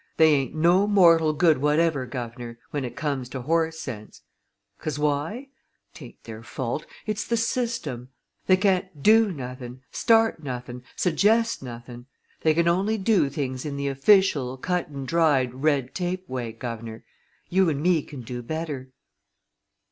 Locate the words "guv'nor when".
2.07-2.83